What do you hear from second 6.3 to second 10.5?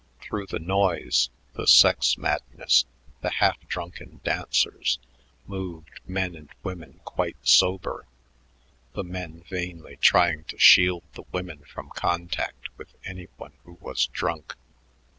and women quite sober, the men vainly trying